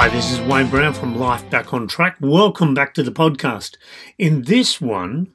[0.00, 2.16] Hi, this is Wayne Brown from Life Back on Track.
[2.22, 3.76] Welcome back to the podcast.
[4.16, 5.34] In this one,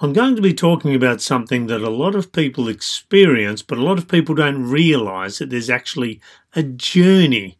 [0.00, 3.82] I'm going to be talking about something that a lot of people experience, but a
[3.82, 6.18] lot of people don't realize that there's actually
[6.56, 7.58] a journey,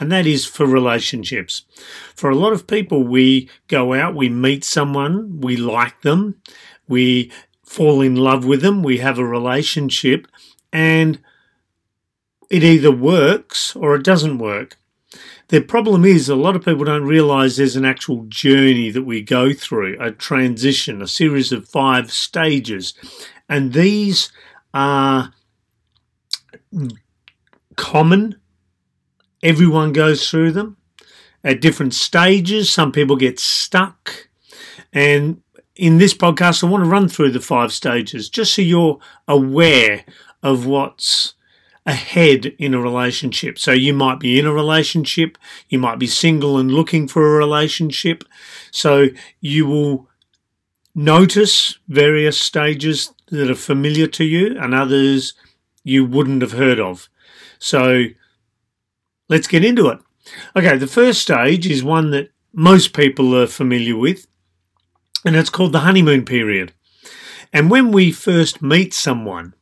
[0.00, 1.62] and that is for relationships.
[2.16, 6.42] For a lot of people, we go out, we meet someone, we like them,
[6.88, 7.30] we
[7.64, 10.26] fall in love with them, we have a relationship,
[10.72, 11.20] and
[12.50, 14.78] it either works or it doesn't work.
[15.48, 19.22] The problem is, a lot of people don't realize there's an actual journey that we
[19.22, 22.94] go through, a transition, a series of five stages.
[23.48, 24.32] And these
[24.74, 25.32] are
[27.76, 28.40] common.
[29.42, 30.76] Everyone goes through them
[31.44, 32.70] at different stages.
[32.70, 34.28] Some people get stuck.
[34.92, 35.42] And
[35.76, 40.04] in this podcast, I want to run through the five stages just so you're aware
[40.42, 41.34] of what's
[41.86, 43.58] ahead in a relationship.
[43.58, 47.38] So you might be in a relationship, you might be single and looking for a
[47.38, 48.24] relationship.
[48.70, 49.06] So
[49.40, 50.08] you will
[50.94, 55.34] notice various stages that are familiar to you and others
[55.84, 57.08] you wouldn't have heard of.
[57.58, 58.06] So
[59.28, 60.00] let's get into it.
[60.56, 64.26] Okay, the first stage is one that most people are familiar with,
[65.24, 66.72] and it's called the honeymoon period.
[67.52, 69.54] And when we first meet someone,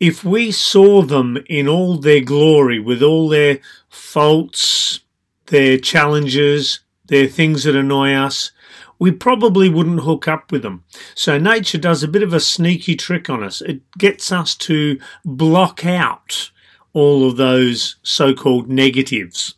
[0.00, 5.00] if we saw them in all their glory, with all their faults,
[5.46, 8.50] their challenges, their things that annoy us,
[8.98, 10.84] we probably wouldn't hook up with them.
[11.14, 13.60] So nature does a bit of a sneaky trick on us.
[13.60, 16.50] It gets us to block out
[16.92, 19.54] all of those so-called negatives.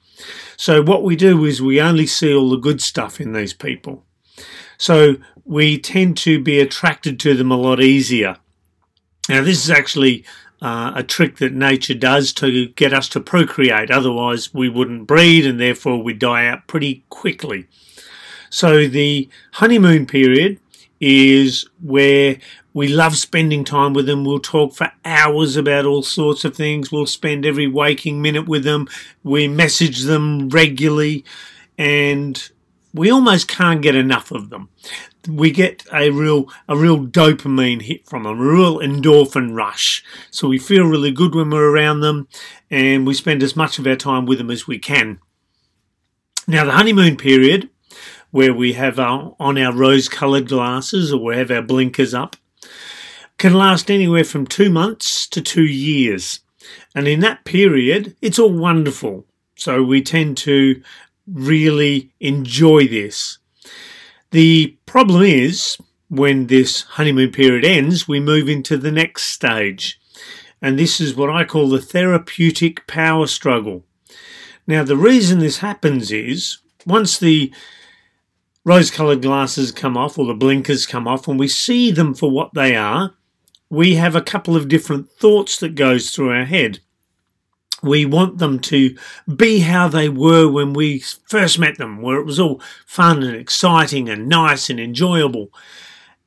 [0.56, 4.04] So what we do is we only see all the good stuff in these people.
[4.78, 8.38] So we tend to be attracted to them a lot easier.
[9.28, 10.24] Now, this is actually
[10.60, 13.90] uh, a trick that nature does to get us to procreate.
[13.90, 17.66] Otherwise, we wouldn't breed and therefore we die out pretty quickly.
[18.50, 20.58] So, the honeymoon period
[21.00, 22.38] is where
[22.74, 24.24] we love spending time with them.
[24.24, 26.90] We'll talk for hours about all sorts of things.
[26.90, 28.88] We'll spend every waking minute with them.
[29.22, 31.24] We message them regularly
[31.76, 32.50] and
[32.94, 34.68] we almost can't get enough of them.
[35.28, 40.04] We get a real a real dopamine hit from them, a real endorphin rush.
[40.30, 42.28] So we feel really good when we're around them,
[42.70, 45.20] and we spend as much of our time with them as we can.
[46.48, 47.70] Now, the honeymoon period,
[48.32, 52.34] where we have our, on our rose-coloured glasses or we have our blinkers up,
[53.38, 56.40] can last anywhere from two months to two years.
[56.94, 59.26] And in that period, it's all wonderful.
[59.54, 60.82] So we tend to
[61.32, 63.38] really enjoy this.
[64.30, 65.78] The problem is
[66.08, 70.00] when this honeymoon period ends, we move into the next stage.
[70.60, 73.84] And this is what I call the therapeutic power struggle.
[74.66, 77.52] Now, the reason this happens is once the
[78.64, 82.30] rose coloured glasses come off or the blinkers come off and we see them for
[82.30, 83.14] what they are,
[83.70, 86.80] we have a couple of different thoughts that goes through our head
[87.82, 88.96] we want them to
[89.34, 93.36] be how they were when we first met them, where it was all fun and
[93.36, 95.52] exciting and nice and enjoyable.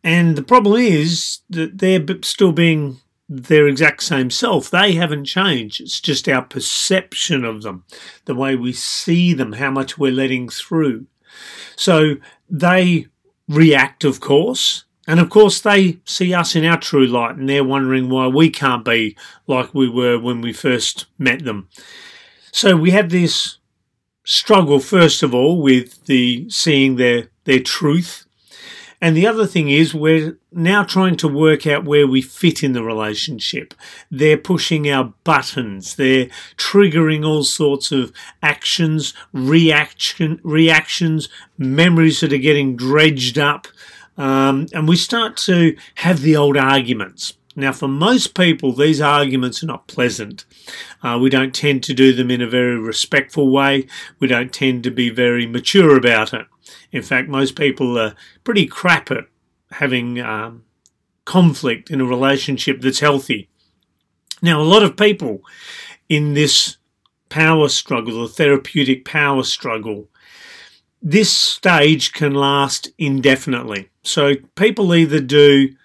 [0.04, 4.70] And the problem is that they're still being their exact same self.
[4.70, 5.82] They haven't changed.
[5.82, 7.86] It's just our perception of them,
[8.26, 11.08] the way we see them, how much we're letting through.
[11.76, 12.16] So
[12.50, 13.08] they
[13.48, 17.64] react, of course, and of course, they see us in our true light and they're
[17.64, 19.16] wondering why we can't be
[19.48, 21.70] like we were when we first met them.
[22.52, 23.58] So we have this
[24.24, 28.26] struggle, first of all, with the seeing their, their truth.
[29.02, 32.72] And the other thing is, we're now trying to work out where we fit in
[32.72, 33.74] the relationship.
[34.10, 35.96] They're pushing our buttons.
[35.96, 36.28] They're
[36.58, 43.68] triggering all sorts of actions, reaction, reactions, memories that are getting dredged up
[44.18, 47.34] um, and we start to have the old arguments.
[47.56, 50.46] Now, for most people, these arguments are not pleasant.
[51.02, 53.88] Uh, we don't tend to do them in a very respectful way.
[54.20, 56.48] We don't tend to be very mature about it.
[56.92, 59.26] In fact, most people are pretty crap at
[59.72, 60.66] having um,
[61.24, 63.50] conflict in a relationship that's healthy.
[64.42, 65.42] Now, a lot of people
[66.10, 66.78] in this
[67.30, 70.10] power struggle, the therapeutic power struggle,
[71.06, 73.90] this stage can last indefinitely.
[74.02, 75.76] So people either do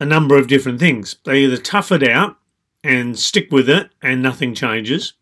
[0.00, 1.16] a number of different things.
[1.24, 2.36] They either tough it out
[2.82, 5.14] and stick with it and nothing changes,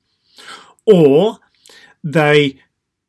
[0.87, 1.39] or
[2.03, 2.59] they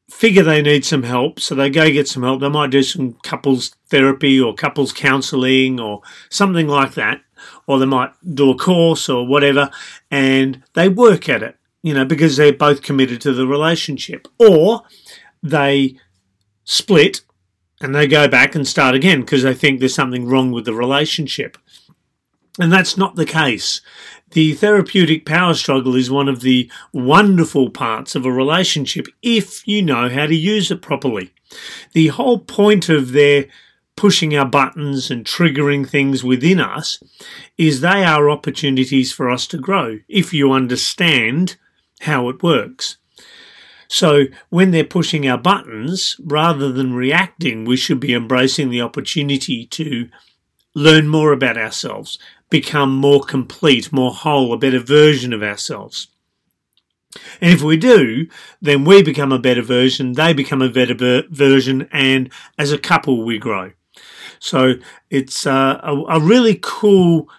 [0.10, 2.42] figure they need some help, so they go get some help.
[2.42, 7.22] They might do some couples therapy or couples counseling or something like that,
[7.66, 9.70] or they might do a course or whatever,
[10.12, 14.28] and they work at it you know, because they're both committed to the relationship.
[14.40, 14.82] Or
[15.44, 16.00] they
[16.66, 17.22] split
[17.80, 20.74] and they go back and start again because they think there's something wrong with the
[20.74, 21.58] relationship.
[22.60, 23.82] And that's not the case.
[24.32, 29.82] The therapeutic power struggle is one of the wonderful parts of a relationship if you
[29.82, 31.32] know how to use it properly.
[31.94, 33.46] The whole point of their
[33.96, 37.02] pushing our buttons and triggering things within us
[37.58, 41.56] is they are opportunities for us to grow if you understand
[42.02, 42.98] how it works.
[43.88, 49.66] So when they're pushing our buttons, rather than reacting, we should be embracing the opportunity
[49.68, 50.10] to
[50.74, 56.08] learn more about ourselves, become more complete, more whole, a better version of ourselves.
[57.40, 58.28] And if we do,
[58.62, 62.78] then we become a better version, they become a better ver- version, and as a
[62.78, 63.72] couple, we grow.
[64.40, 64.74] So
[65.10, 67.30] it's uh, a, a really cool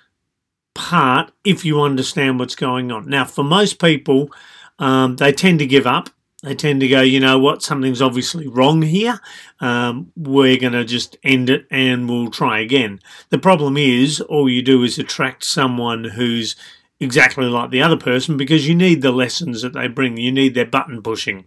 [0.74, 3.08] part if you understand what's going on.
[3.08, 4.30] Now, for most people,
[4.78, 6.10] um, they tend to give up.
[6.46, 9.20] They tend to go, you know what, something's obviously wrong here.
[9.58, 13.00] Um, we're going to just end it and we'll try again.
[13.30, 16.54] The problem is, all you do is attract someone who's
[17.00, 20.18] exactly like the other person because you need the lessons that they bring.
[20.18, 21.46] You need their button pushing.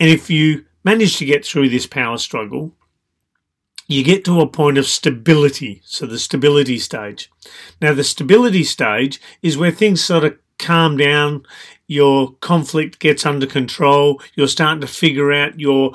[0.00, 2.74] And if you manage to get through this power struggle,
[3.86, 5.82] you get to a point of stability.
[5.84, 7.30] So the stability stage.
[7.82, 11.44] Now, the stability stage is where things sort of calm down,
[11.86, 15.92] your conflict gets under control, you're starting to figure out your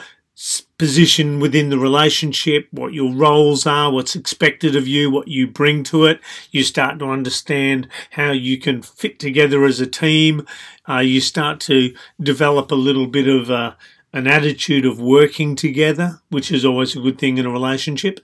[0.78, 5.84] position within the relationship, what your roles are, what's expected of you, what you bring
[5.84, 6.22] to it.
[6.52, 10.46] You start to understand how you can fit together as a team.
[10.88, 13.76] Uh, you start to develop a little bit of a,
[14.14, 18.22] an attitude of working together, which is always a good thing in a relationship.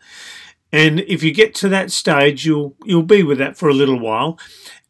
[0.75, 3.97] And if you get to that stage, you'll you'll be with that for a little
[3.97, 4.37] while,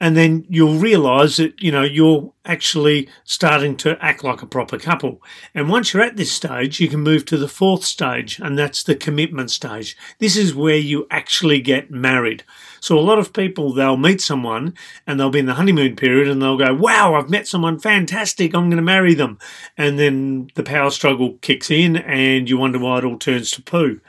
[0.02, 4.80] and then you'll realise that you know you're actually starting to act like a proper
[4.80, 5.22] couple.
[5.54, 8.82] And once you're at this stage, you can move to the fourth stage, and that's
[8.82, 9.96] the commitment stage.
[10.18, 12.44] This is where you actually get married.
[12.80, 14.74] So a lot of people they'll meet someone
[15.06, 18.56] and they'll be in the honeymoon period and they'll go, "Wow, I've met someone fantastic.
[18.56, 19.38] I'm going to marry them,"
[19.78, 23.62] and then the power struggle kicks in, and you wonder why it all turns to
[23.62, 24.02] poo.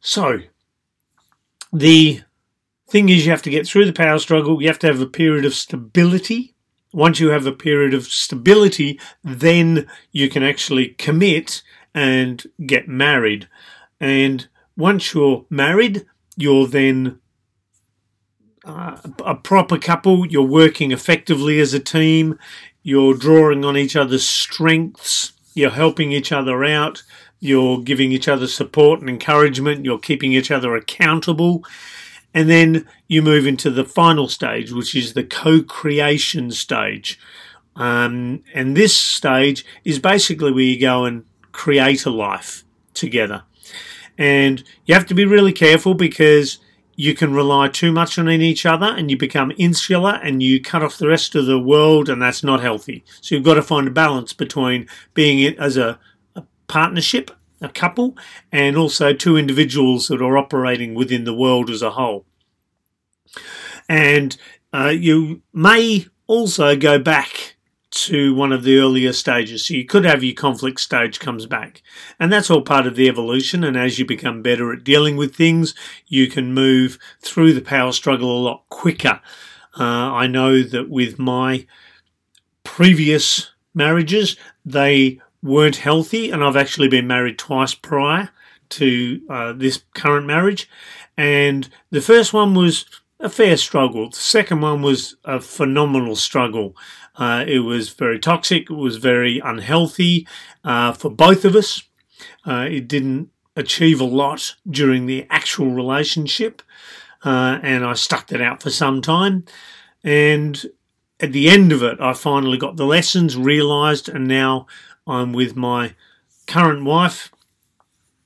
[0.00, 0.40] So
[1.72, 2.20] the
[2.88, 4.60] thing is, you have to get through the power struggle.
[4.60, 6.54] You have to have a period of stability.
[6.92, 11.62] Once you have a period of stability, then you can actually commit
[11.94, 13.48] and get married.
[14.00, 16.06] And once you're married,
[16.36, 17.20] you're then
[18.64, 20.26] uh, a proper couple.
[20.26, 22.38] You're working effectively as a team.
[22.82, 25.32] You're drawing on each other's strengths.
[25.54, 27.02] You're helping each other out.
[27.40, 29.84] You're giving each other support and encouragement.
[29.84, 31.64] You're keeping each other accountable.
[32.32, 37.18] And then you move into the final stage, which is the co creation stage.
[37.76, 42.64] Um, and this stage is basically where you go and create a life
[42.94, 43.42] together.
[44.18, 46.58] And you have to be really careful because
[46.94, 50.82] you can rely too much on each other and you become insular and you cut
[50.82, 53.02] off the rest of the world, and that's not healthy.
[53.22, 55.98] So you've got to find a balance between being it as a
[56.70, 58.16] partnership, a couple,
[58.50, 62.24] and also two individuals that are operating within the world as a whole.
[63.88, 64.36] And
[64.72, 67.56] uh, you may also go back
[67.90, 69.66] to one of the earlier stages.
[69.66, 71.82] So you could have your conflict stage comes back.
[72.20, 73.64] And that's all part of the evolution.
[73.64, 75.74] And as you become better at dealing with things,
[76.06, 79.20] you can move through the power struggle a lot quicker.
[79.78, 81.66] Uh, I know that with my
[82.62, 88.30] previous marriages, they weren't healthy, and I've actually been married twice prior
[88.70, 90.68] to uh, this current marriage.
[91.16, 92.86] And the first one was
[93.18, 94.10] a fair struggle.
[94.10, 96.76] The second one was a phenomenal struggle.
[97.16, 98.70] Uh, it was very toxic.
[98.70, 100.26] It was very unhealthy
[100.64, 101.82] uh, for both of us.
[102.46, 106.62] Uh, it didn't achieve a lot during the actual relationship,
[107.24, 109.44] uh, and I stuck that out for some time.
[110.02, 110.64] And
[111.18, 114.66] at the end of it, I finally got the lessons, realised, and now
[115.10, 115.94] I'm with my
[116.46, 117.30] current wife.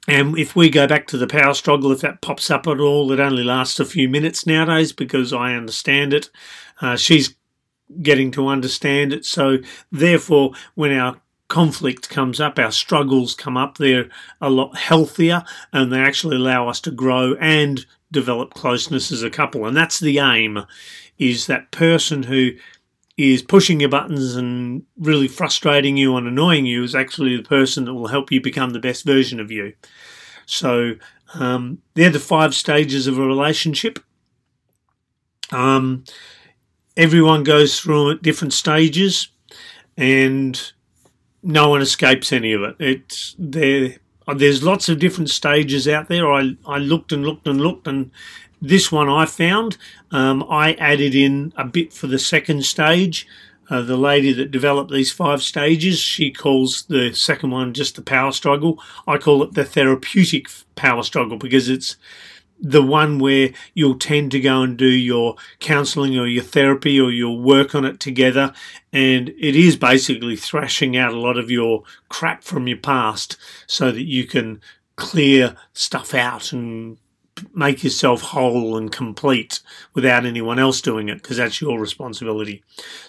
[0.06, 3.10] And if we go back to the power struggle, if that pops up at all,
[3.10, 6.28] it only lasts a few minutes nowadays because I understand it.
[6.80, 7.34] Uh, she's
[8.02, 9.24] getting to understand it.
[9.24, 9.58] So,
[9.90, 14.10] therefore, when our conflict comes up, our struggles come up, they're
[14.40, 19.30] a lot healthier and they actually allow us to grow and develop closeness as a
[19.30, 19.64] couple.
[19.66, 20.66] And that's the aim
[21.18, 22.52] is that person who
[23.16, 27.84] is pushing your buttons and really frustrating you and annoying you is actually the person
[27.84, 29.72] that will help you become the best version of you.
[30.46, 30.94] So
[31.34, 33.98] um, they're the five stages of a relationship.
[35.52, 36.04] Um,
[36.96, 39.28] everyone goes through at different stages.
[39.96, 40.72] and
[41.42, 42.76] no one escapes any of it.
[42.78, 43.96] It's there.
[44.36, 46.32] There's lots of different stages out there.
[46.32, 48.10] I, I looked and looked and looked, and
[48.68, 49.76] this one I found.
[50.10, 53.26] Um, I added in a bit for the second stage.
[53.70, 58.02] Uh, the lady that developed these five stages, she calls the second one just the
[58.02, 58.78] power struggle.
[59.06, 61.96] I call it the therapeutic power struggle because it's
[62.60, 67.10] the one where you'll tend to go and do your counseling or your therapy or
[67.10, 68.52] your work on it together.
[68.92, 73.90] And it is basically thrashing out a lot of your crap from your past so
[73.90, 74.60] that you can
[74.96, 76.98] clear stuff out and
[77.52, 79.60] make yourself whole and complete
[79.94, 82.62] without anyone else doing it because that's your responsibility.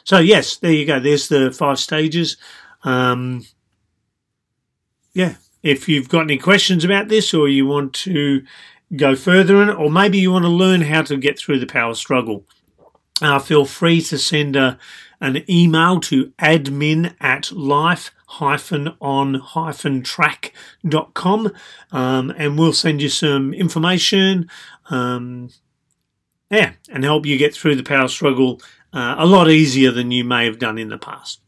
[0.03, 0.99] So, yes, there you go.
[0.99, 2.37] There's the five stages.
[2.83, 3.45] Um,
[5.13, 5.35] yeah.
[5.63, 8.43] If you've got any questions about this or you want to
[8.95, 11.65] go further in it, or maybe you want to learn how to get through the
[11.65, 12.45] power struggle,
[13.21, 14.77] uh, feel free to send a,
[15.21, 19.41] an email to admin at life on
[20.03, 21.51] track.com
[21.91, 24.49] um, and we'll send you some information
[24.89, 25.49] um,
[26.49, 28.61] yeah and help you get through the power struggle
[28.93, 31.41] uh, a lot easier than you may have done in the past.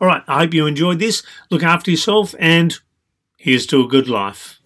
[0.00, 1.22] All right i hope you enjoyed this.
[1.50, 2.78] Look after yourself and
[3.38, 4.60] here's to a good life